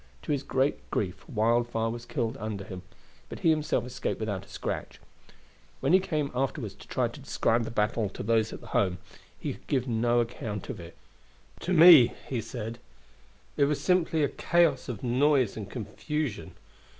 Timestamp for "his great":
0.31-0.89